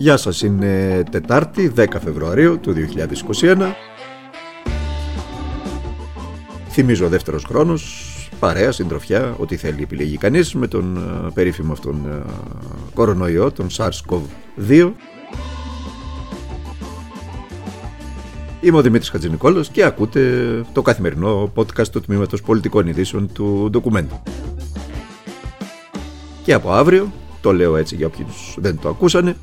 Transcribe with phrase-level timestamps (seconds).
[0.00, 2.74] Γεια σας, είναι Τετάρτη 10 Φεβρουαρίου του
[3.40, 3.74] 2021.
[6.68, 8.04] Θυμίζω ο δεύτερος χρόνος,
[8.38, 12.22] παρέα, συντροφιά, ό,τι θέλει επιλέγει κανείς με τον ε, περίφημο αυτόν ε,
[12.94, 14.92] κορονοϊό, τον SARS-CoV-2.
[18.60, 24.22] Είμαι ο Δημήτρης Χατζηνικόλος και ακούτε το καθημερινό podcast του Τμήματος Πολιτικών Ειδήσεων του ντοκουμέντου.
[26.44, 29.36] Και από αύριο, το λέω έτσι για όποιους δεν το ακούσανε,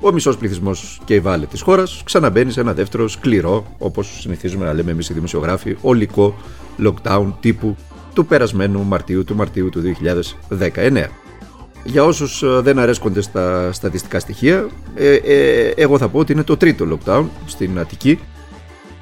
[0.00, 4.64] ο μισός πληθυσμός και η βάλε της χώρας ξαναμπαίνει σε ένα δεύτερο σκληρό, όπως συνηθίζουμε
[4.64, 6.36] να λέμε εμείς οι δημοσιογράφοι, ολικό
[6.82, 7.76] lockdown τύπου
[8.14, 9.82] του περασμένου Μαρτίου του Μαρτίου του
[10.58, 11.04] 2019.
[11.84, 16.42] Για όσους ε, δεν αρέσκονται στα στατιστικά στοιχεία, ε, ε, εγώ θα πω ότι είναι
[16.42, 18.18] το τρίτο lockdown στην Αττική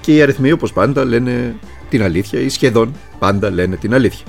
[0.00, 1.54] και οι αριθμοί όπως πάντα λένε
[1.88, 4.26] την αλήθεια ή σχεδόν πάντα λένε την αλήθεια.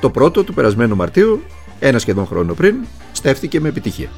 [0.00, 1.42] Το πρώτο του περασμένου Μαρτίου,
[1.78, 2.74] ένα σχεδόν χρόνο πριν,
[3.12, 4.08] στέφθηκε με επιτυχία.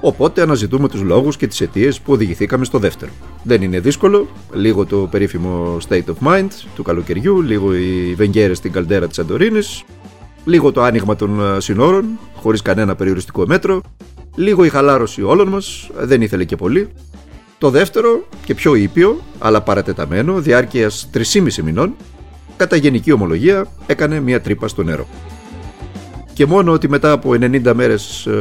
[0.00, 3.10] Οπότε αναζητούμε τους λόγους και τις αιτίες που οδηγηθήκαμε στο δεύτερο.
[3.42, 8.72] Δεν είναι δύσκολο, λίγο το περίφημο state of mind του καλοκαιριού, λίγο οι βεγγέρες στην
[8.72, 9.84] καλτέρα της Αντορίνης,
[10.44, 13.80] λίγο το άνοιγμα των ε, συνόρων, χωρίς κανένα περιοριστικό μέτρο,
[14.34, 16.88] λίγο η χαλάρωση όλων μας, δεν ήθελε και πολύ.
[17.58, 21.94] Το δεύτερο και πιο ήπιο, αλλά παρατεταμένο, διάρκειας 3,5 μηνών,
[22.56, 25.06] κατά γενική ομολογία έκανε μια τρύπα στο νερό
[26.38, 28.32] και μόνο ότι μετά από 90 μέρες ε,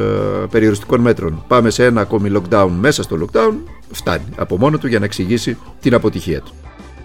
[0.52, 3.54] περιοριστικών μέτρων πάμε σε ένα ακόμη lockdown μέσα στο lockdown
[3.92, 6.52] φτάνει από μόνο του για να εξηγήσει την αποτυχία του.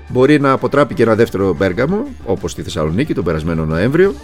[0.08, 4.14] Μπορεί να αποτράπει και ένα δεύτερο Μπέργαμο όπως στη Θεσσαλονίκη τον περασμένο Νοέμβριο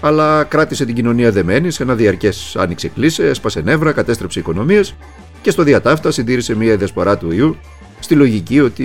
[0.00, 4.94] αλλά κράτησε την κοινωνία δεμένη σε ένα διαρκές άνοιξε κλίσε, έσπασε νεύρα, κατέστρεψε οικονομίες
[5.42, 7.56] και στο διατάφτα συντήρησε μια διασπορά του ιού
[8.00, 8.84] στη λογική ότι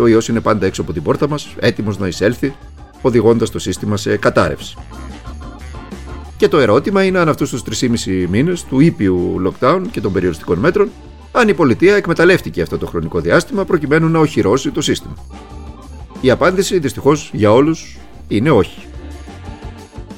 [0.00, 2.54] ο ιός είναι πάντα έξω από την πόρτα μας, έτοιμος να εισέλθει,
[3.02, 4.76] οδηγώντας το σύστημα σε κατάρρευση.
[6.44, 10.58] Και το ερώτημα είναι αν αυτούς τους 3,5 μήνες του ήπιου lockdown και των περιοριστικών
[10.58, 10.88] μέτρων,
[11.32, 15.14] αν η πολιτεία εκμεταλλεύτηκε αυτό το χρονικό διάστημα προκειμένου να οχυρώσει το σύστημα.
[16.20, 18.86] Η απάντηση δυστυχώς για όλους είναι όχι.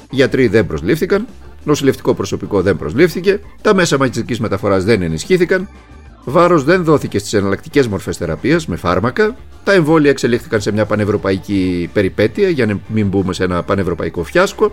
[0.09, 1.27] Γιατροί δεν προσλήφθηκαν,
[1.63, 5.69] νοσηλευτικό προσωπικό δεν προσλήφθηκε, τα μέσα μαζική μεταφοράς δεν ενισχύθηκαν,
[6.25, 11.89] βάρος δεν δόθηκε στις εναλλακτικές μορφές θεραπείας με φάρμακα, τα εμβόλια εξελίχθηκαν σε μια πανευρωπαϊκή
[11.93, 14.71] περιπέτεια για να μην μπούμε σε ένα πανευρωπαϊκό φιάσκο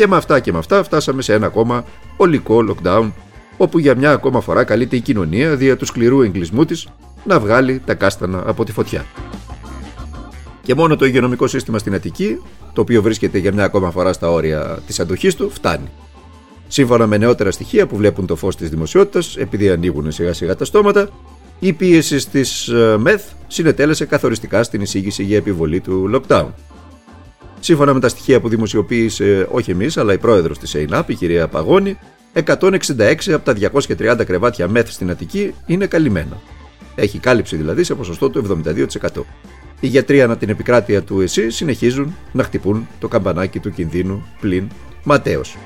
[0.00, 1.84] και με αυτά και με αυτά φτάσαμε σε ένα ακόμα
[2.16, 3.10] ολικό lockdown,
[3.56, 6.88] όπου για μια ακόμα φορά καλείται η κοινωνία δια του σκληρού εγκλισμού της
[7.24, 9.04] να βγάλει τα κάστανα από τη φωτιά.
[10.62, 14.30] Και μόνο το υγειονομικό σύστημα στην Αττική, το οποίο βρίσκεται για μια ακόμα φορά στα
[14.30, 15.90] όρια της αντοχής του, φτάνει.
[16.68, 20.64] Σύμφωνα με νεότερα στοιχεία που βλέπουν το φως της δημοσιότητας, επειδή ανοίγουν σιγά σιγά τα
[20.64, 21.08] στόματα,
[21.58, 26.46] η πίεση της ε, ΜΕΘ συνετέλεσε καθοριστικά στην εισήγηση για επιβολή του lockdown.
[27.60, 31.48] Σύμφωνα με τα στοιχεία που δημοσιοποίησε όχι εμείς, αλλά η πρόεδρος της ΕΙΝΑΠ, η κυρία
[31.48, 31.98] Παγώνη,
[32.32, 36.40] 166 από τα 230 κρεβάτια μεθ στην Αττική είναι καλυμμένα.
[36.94, 39.22] Έχει κάλυψη δηλαδή σε ποσοστό του 72%.
[39.80, 44.68] Οι γιατροί ανά την επικράτεια του ΕΣΥ συνεχίζουν να χτυπούν το καμπανάκι του κινδύνου πλην
[45.04, 45.56] ματέως.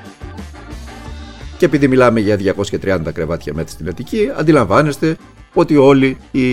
[1.58, 2.38] Και επειδή μιλάμε για
[2.80, 5.16] 230 κρεβάτια μεθ στην Αττική, αντιλαμβάνεστε
[5.54, 6.46] ότι όλη η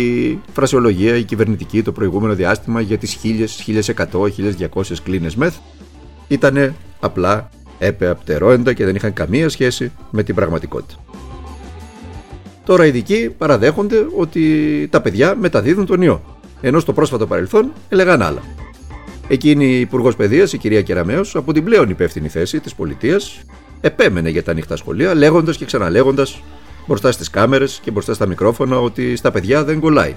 [0.54, 3.48] φρασιολογία, η κυβερνητική το προηγούμενο διάστημα για τις 1000,
[3.96, 4.30] 1100,
[4.74, 5.56] 1200 κλίνες μεθ
[6.28, 11.00] ήταν απλά επεαπτερόεντα και δεν είχαν καμία σχέση με την πραγματικότητα.
[12.66, 18.22] Τώρα οι ειδικοί παραδέχονται ότι τα παιδιά μεταδίδουν τον ιό, ενώ στο πρόσφατο παρελθόν έλεγαν
[18.22, 18.42] άλλα.
[19.28, 23.42] Εκείνη η Υπουργός Παιδείας, η κυρία Κεραμέο, από την πλέον υπεύθυνη θέση της πολιτείας,
[23.82, 26.42] επέμενε για τα ανοιχτά σχολεία, λέγοντας και ξαναλέγοντας
[26.86, 30.16] μπροστά στις κάμερες και μπροστά στα μικρόφωνα ότι στα παιδιά δεν κολλάει.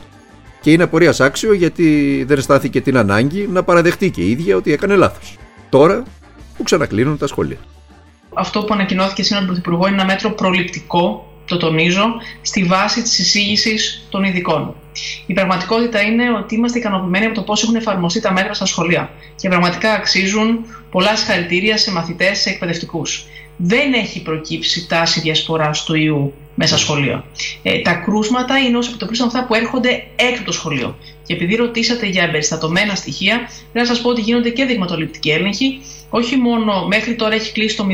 [0.61, 4.73] Και είναι απορίας άξιο γιατί δεν αισθάνθηκε την ανάγκη να παραδεχτεί και η ίδια ότι
[4.73, 5.37] έκανε λάθος.
[5.69, 6.03] Τώρα
[6.57, 7.59] που ξανακλίνουν τα σχολεία.
[8.35, 12.05] Αυτό που ανακοινώθηκε σήμερα από τον Πρωθυπουργό είναι ένα μέτρο προληπτικό, το τονίζω,
[12.43, 14.75] στη βάση της εισήγησης των ειδικών.
[15.27, 19.11] Η πραγματικότητα είναι ότι είμαστε ικανοποιημένοι από το πώς έχουν εφαρμοστεί τα μέτρα στα σχολεία
[19.37, 23.27] και πραγματικά αξίζουν πολλά συγχαρητήρια σε μαθητές, σε εκπαιδευτικούς.
[23.57, 27.25] Δεν έχει προκύψει τάση διασποράς του ιού μέσα σχολείο.
[27.63, 30.97] Ε, τα κρούσματα είναι όσο επιτοπλίστων αυτά που έρχονται έξω από το σχολείο.
[31.27, 35.81] Και επειδή ρωτήσατε για εμπεριστατωμένα στοιχεία, πρέπει να σας πω ότι γίνονται και δειγματοληπτικοί έλεγχοι.
[36.11, 37.87] Όχι μόνο μέχρι τώρα έχει κλείσει το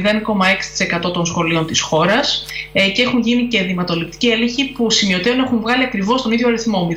[1.06, 5.60] 0,6% των σχολείων της χώρας ε, και έχουν γίνει και δειγματοληπτικοί έλεγχοι που σημειωτέων έχουν
[5.60, 6.88] βγάλει ακριβώς τον ίδιο αριθμό,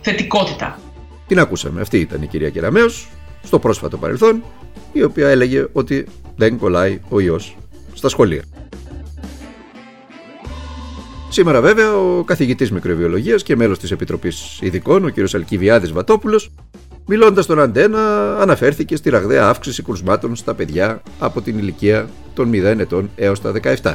[0.00, 0.80] θετικότητα.
[1.26, 1.80] Την ακούσαμε.
[1.80, 3.08] Αυτή ήταν η κυρία Κεραμέως
[3.42, 4.42] στο πρόσφατο παρελθόν,
[4.92, 6.06] η οποία έλεγε ότι
[6.36, 7.56] δεν κολλάει ο ιός
[7.92, 8.42] στα σχολεία.
[11.28, 15.34] Σήμερα, βέβαια, ο καθηγητής μικροβιολογίας και μέλος της Επιτροπής Ειδικών, ο κ.
[15.34, 16.50] Αλκιβιάδης Βατόπουλος,
[17.12, 22.54] Μιλώντας στον Αντένα, αναφέρθηκε στη ραγδαία αύξηση κρουσμάτων στα παιδιά από την ηλικία των 0
[22.78, 23.52] ετών έως τα
[23.82, 23.94] 17.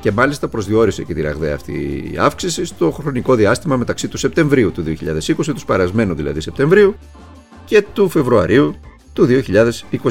[0.00, 4.84] Και μάλιστα προσδιορίσε και τη ραγδαία αυτή αύξηση στο χρονικό διάστημα μεταξύ του Σεπτεμβρίου του
[4.86, 6.94] 2020, τους σπαρασμένου δηλαδή Σεπτεμβρίου,
[7.64, 8.74] και του Φεβρουαρίου
[9.12, 9.26] του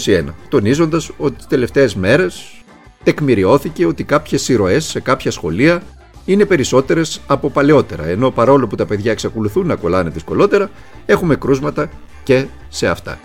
[0.05, 2.63] 2021, τονίζοντας ότι τις τελευταίες μέρες
[3.03, 5.81] τεκμηριώθηκε ότι κάποιες ηρωές σε κάποια σχολεία
[6.25, 10.69] είναι περισσότερες από παλαιότερα, ενώ παρόλο που τα παιδιά εξακολουθούν να κολλάνε δυσκολότερα,
[11.05, 11.89] έχουμε κρούσματα
[12.23, 13.19] και σε αυτά.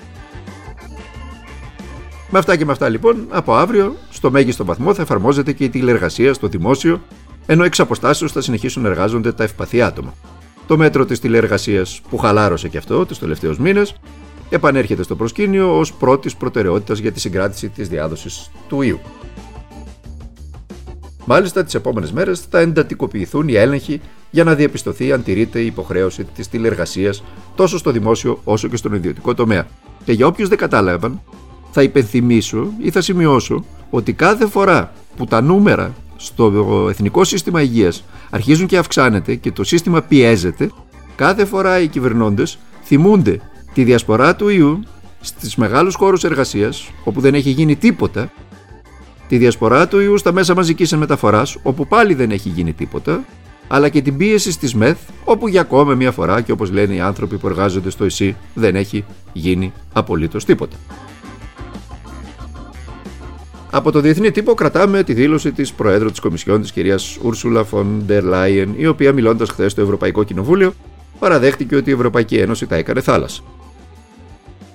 [2.31, 5.69] Με αυτά και με αυτά λοιπόν, από αύριο στο μέγιστο βαθμό θα εφαρμόζεται και η
[5.69, 7.03] τηλεργασία στο δημόσιο,
[7.47, 10.15] ενώ εξ αποστάσεως θα συνεχίσουν να εργάζονται τα ευπαθή άτομα.
[10.67, 13.95] Το μέτρο της τηλεργασίας που χαλάρωσε και αυτό τους τελευταίους μήνες
[14.51, 19.01] επανέρχεται στο προσκήνιο ως πρώτης προτεραιότητας για τη συγκράτηση της διάδοσης του ιού.
[21.25, 26.25] Μάλιστα, τις επόμενες μέρες θα εντατικοποιηθούν οι έλεγχοι για να διαπιστωθεί αν τηρείται η υποχρέωση
[26.25, 27.15] της τηλεργασία
[27.55, 29.67] τόσο στο δημόσιο όσο και στον ιδιωτικό τομέα.
[30.05, 31.21] Και για όποιους δεν κατάλαβαν,
[31.71, 38.05] θα υπενθυμίσω ή θα σημειώσω ότι κάθε φορά που τα νούμερα στο Εθνικό Σύστημα Υγείας
[38.31, 40.71] αρχίζουν και αυξάνεται και το σύστημα πιέζεται,
[41.17, 43.41] κάθε φορά οι κυβερνώντες θυμούνται
[43.75, 44.83] τη διασπορά του ιού
[45.21, 48.33] στις μεγάλους χώρους εργασίας όπου δεν έχει γίνει τίποτα.
[49.29, 53.25] Τη διασπορά του ιού στα μέσα μαζικής μεταφοράς όπου πάλι δεν έχει γίνει τίποτα.
[53.69, 57.01] Αλλά και την πίεση στις ΜΕΘ όπου για ακόμα μια φορά και όπως λένε οι
[57.01, 60.77] άνθρωποι που εργάζονται στο ΕΣΥ δεν έχει γίνει απολύτως τίποτα.
[63.77, 68.25] Από το διεθνή τύπο κρατάμε τη δήλωση της Προέδρου της Κομισιόν της κυρίας Ούρσουλα Φοντερ
[68.25, 70.73] Λάιεν η οποία μιλώντας χθες στο Ευρωπαϊκό Κοινοβούλιο
[71.19, 73.43] παραδέχτηκε ότι η Ευρωπαϊκή Ένωση τα έκανε θάλασσα.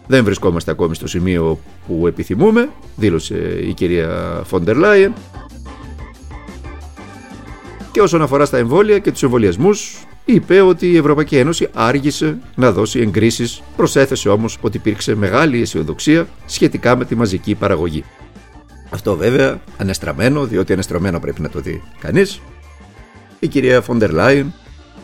[0.08, 5.14] Δεν βρισκόμαστε ακόμη στο σημείο που επιθυμούμε, δήλωσε η κυρία Φόντερ Λάιεν.
[7.92, 12.72] Και όσον αφορά στα εμβόλια και τους εμβολιασμούς, είπε ότι η Ευρωπαϊκή Ένωση άργησε να
[12.72, 18.04] δώσει εγκρίσεις, προσέθεσε όμως ότι υπήρξε μεγάλη αισιοδοξία σχετικά με τη μαζική παραγωγή.
[18.94, 22.42] Αυτό βέβαια ανεστραμμένο, διότι ανεστραμμένο πρέπει να το δει κανείς.
[23.40, 24.54] Η κυρία Φόντερ Λάιεν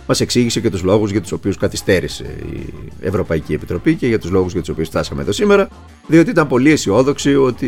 [0.08, 4.30] μας εξήγησε και τους λόγους για τους οποίους καθυστέρησε η Ευρωπαϊκή Επιτροπή και για τους
[4.30, 5.68] λόγους για τους οποίους φτάσαμε εδώ σήμερα,
[6.08, 7.68] διότι ήταν πολύ αισιόδοξοι ότι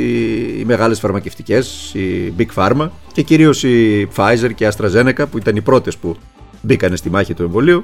[0.60, 5.56] οι μεγάλες φαρμακευτικές, η Big Pharma και κυρίως η Pfizer και η AstraZeneca, που ήταν
[5.56, 6.16] οι πρώτες που
[6.62, 7.84] μπήκαν στη μάχη του εμβολίου,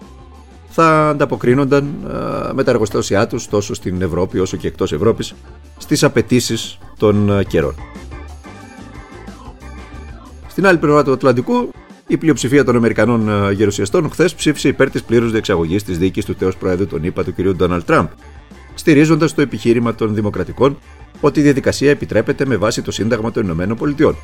[0.70, 1.96] θα ανταποκρίνονταν
[2.54, 5.34] με τα εργοστάσια τους τόσο στην Ευρώπη όσο και εκτός Ευρώπης
[5.78, 7.76] στις απαιτήσεις των καιρών.
[10.56, 11.72] Στην άλλη πλευρά του Ατλαντικού,
[12.08, 16.36] η πλειοψηφία των Αμερικανών ε, γερουσιαστών χθες ψήφισε υπέρ της πλήρους διεξαγωγής της δίκης του
[16.36, 17.42] τέο Προέδρου των ΗΠΑ, του κ.
[17.42, 18.08] Ντόναλτ Τραμπ,
[18.74, 20.78] στηρίζοντας το επιχείρημα των Δημοκρατικών
[21.22, 24.16] ότι η διαδικασία επιτρέπεται με βάση το Σύνταγμα των Ηνωμένων Πολιτειών.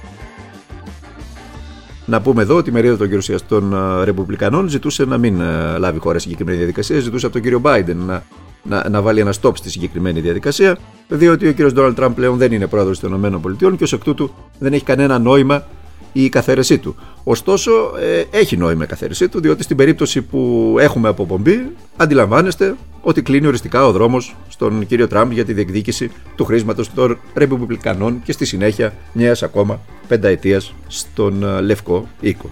[2.06, 6.00] Να πούμε εδώ ότι η μερίδα των γερουσιαστών ε, Ρεπουμπλικανών ζητούσε να μην ε, λάβει
[6.00, 8.24] χώρα συγκεκριμένη διαδικασία, ζητούσε από τον κύριο Biden να,
[8.63, 11.74] να, να βάλει ένα stop στη συγκεκριμένη διαδικασία, διότι ο κ.
[11.74, 15.19] Ντόναλτ Τραμπ πλέον δεν είναι πρόεδρος των ΗΠΑ και ως εκ τούτου δεν έχει κανένα
[15.19, 15.66] νόημα
[16.13, 16.96] η καθαίρεσή του.
[17.24, 23.22] Ωστόσο, ε, έχει νόημα η καθαίρεσή του, διότι στην περίπτωση που έχουμε αποπομπή, αντιλαμβάνεστε ότι
[23.22, 28.31] κλείνει οριστικά ο δρόμος στον κύριο Τραμπ για τη διεκδίκηση του χρήσματος των Ρεπουμπλικανών και
[28.31, 32.50] στη συνέχεια μιας ακόμα πενταετίας στον ε, Λευκό Οίκο.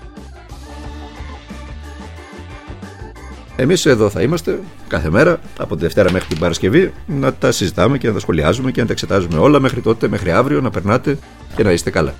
[3.55, 7.97] Εμείς εδώ θα είμαστε κάθε μέρα από τη Δευτέρα μέχρι την Παρασκευή να τα συζητάμε
[7.97, 11.17] και να τα σχολιάζουμε και να τα εξετάζουμε όλα μέχρι τότε, μέχρι αύριο να περνάτε
[11.55, 12.13] και να είστε καλά.